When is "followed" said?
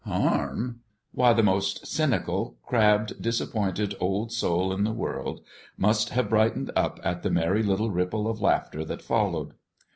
9.03-9.53